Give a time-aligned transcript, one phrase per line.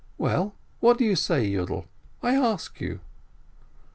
[0.17, 1.85] Well, what do you say, Yiidel?
[2.23, 3.01] I ask you."